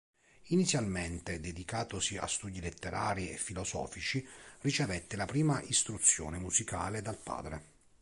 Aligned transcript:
Inizialmente 0.47 1.39
dedicatosi 1.39 2.17
a 2.17 2.25
studi 2.25 2.59
letterari 2.59 3.29
e 3.29 3.37
filosofici, 3.37 4.27
ricevette 4.61 5.15
la 5.15 5.25
prima 5.27 5.61
istruzione 5.61 6.39
musicale 6.39 7.03
dal 7.03 7.17
padre. 7.17 7.63